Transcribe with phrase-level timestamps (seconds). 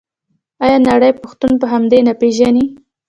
[0.63, 2.65] آیا نړۍ پښتون په همدې نه پیژني؟